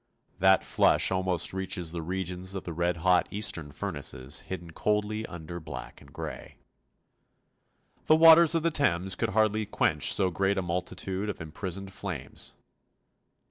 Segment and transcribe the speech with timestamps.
[0.39, 5.59] That flush almost reaches the regions of the red hot eastern furnaces hidden coldly under
[5.59, 6.57] black and grey.
[8.07, 12.55] The waters of the Thames could hardly quench so great a multitude of imprisoned flames.